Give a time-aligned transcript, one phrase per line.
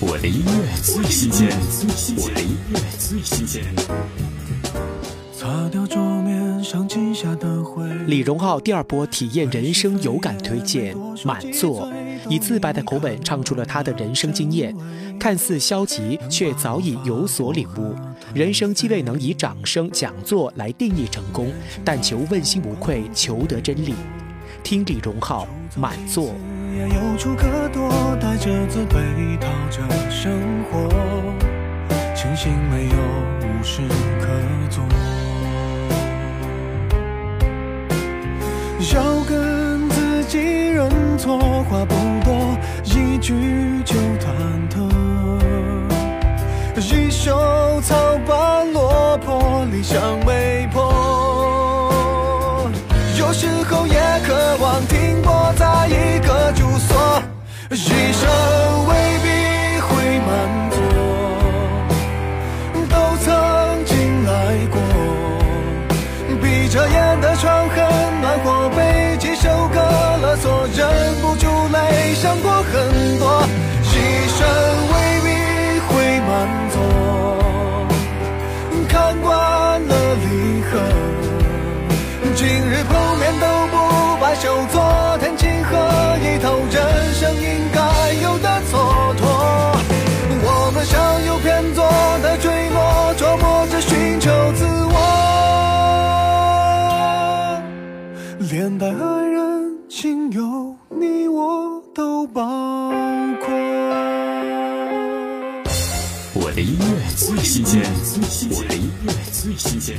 [0.00, 1.48] 我的音乐最新鲜，
[2.16, 3.64] 我的音乐最新鲜。
[5.32, 7.82] 擦掉桌面上积下的灰。
[8.06, 10.94] 李荣浩第二波体验人生有感推荐
[11.26, 11.88] 《满座》，
[12.28, 14.72] 以自白的口吻唱出了他的人生经验，
[15.18, 17.92] 看似消极，却早已有所领悟。
[18.32, 21.52] 人生既未能以掌声、讲座来定义成功，
[21.84, 23.94] 但求问心无愧，求得真理。
[24.62, 25.48] 听李荣浩
[25.80, 26.26] 《满座》。
[28.38, 30.30] 着自卑逃着生
[30.70, 30.88] 活，
[32.14, 32.96] 庆幸没有
[33.40, 33.82] 无事
[34.20, 34.28] 可
[34.70, 34.84] 做。
[38.94, 43.34] 要跟自己认错，话不多，一句
[43.84, 44.30] 就忐
[44.70, 44.88] 忑。
[46.76, 50.47] 一袖草般落魄，理想没
[66.68, 67.78] 闭着眼的窗很
[68.20, 69.80] 暖和，被几首歌
[70.20, 70.86] 勒索，忍
[71.22, 73.42] 不住泪想过很多。
[73.84, 73.96] 牺
[74.36, 74.44] 牲
[74.92, 75.28] 未必
[75.80, 76.30] 会满
[76.68, 76.76] 座，
[78.86, 79.30] 看惯
[79.80, 80.68] 了离合，
[82.34, 83.74] 今日碰面都不
[84.20, 84.77] 罢休。
[98.50, 102.42] 连带爱人、亲友，你我都包
[103.44, 103.54] 括。
[106.32, 107.82] 我的音乐最新鲜，
[108.50, 109.96] 我的音乐最新鲜。